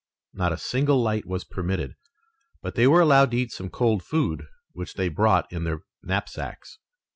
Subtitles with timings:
[0.33, 1.93] Not a single light was permitted,
[2.63, 6.79] but they were allowed to eat some cold food, which they brought in their knapsacks.